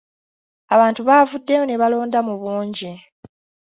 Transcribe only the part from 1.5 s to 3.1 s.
ne balonda mu bungi.